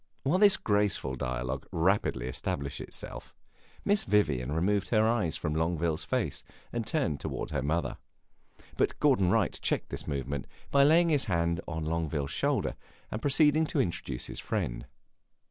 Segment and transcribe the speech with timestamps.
[0.23, 3.35] While this graceful dialogue rapidly established itself,
[3.85, 6.43] Miss Vivian removed her eyes from Longueville's face
[6.73, 7.97] and turned toward her mother.
[8.77, 12.75] But Gordon Wright checked this movement by laying his hand on Longueville's shoulder
[13.11, 14.87] and proceeding to introduce his friend.